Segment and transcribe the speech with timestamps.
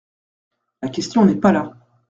[0.81, 1.75] La question n’est pas là.